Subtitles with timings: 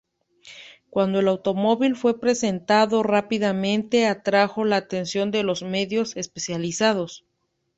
[0.89, 7.23] Cuando el automóvil fue presentado, rápidamente atrajo la atención de los medios especializados.